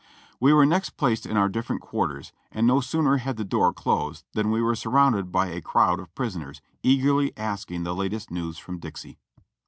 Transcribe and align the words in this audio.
We 0.39 0.51
were 0.51 0.65
next 0.65 0.97
placed 0.97 1.27
in 1.27 1.37
our 1.37 1.47
different 1.47 1.83
quarters, 1.83 2.31
and 2.51 2.65
no 2.65 2.81
sooner 2.81 3.19
liad 3.19 3.35
the 3.37 3.43
door 3.43 3.71
closed 3.71 4.25
than 4.33 4.49
we 4.49 4.59
were 4.59 4.73
surrounded 4.73 5.31
by 5.31 5.49
a 5.49 5.61
crowd 5.61 5.99
of 5.99 6.15
pris 6.15 6.35
oners 6.35 6.59
eagerly 6.81 7.33
asking 7.37 7.83
the 7.83 7.93
latest 7.93 8.31
news 8.31 8.57
from 8.57 8.79
Dixie. 8.79 9.19